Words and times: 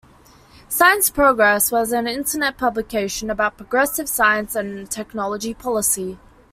Science 0.67 1.11
Progress 1.11 1.71
was 1.71 1.91
an 1.91 2.07
internet 2.07 2.57
publication 2.57 3.29
about 3.29 3.55
progressive 3.55 4.09
science 4.09 4.55
and 4.55 4.89
technology 4.89 5.53
policy. 5.53 6.17